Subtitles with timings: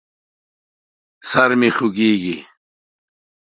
[1.29, 2.37] سر مې خوږېږي.